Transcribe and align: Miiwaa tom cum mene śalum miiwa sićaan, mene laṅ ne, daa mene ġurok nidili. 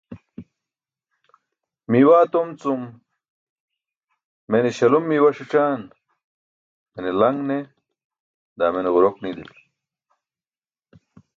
Miiwaa 1.89 2.25
tom 2.33 2.47
cum 2.61 2.81
mene 4.49 4.69
śalum 4.77 5.03
miiwa 5.07 5.29
sićaan, 5.37 5.81
mene 6.93 7.11
laṅ 7.19 7.35
ne, 7.49 7.57
daa 8.57 8.73
mene 8.73 8.89
ġurok 8.95 9.15
nidili. 9.23 9.55